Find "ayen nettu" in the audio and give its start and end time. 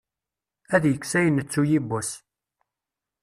1.19-1.61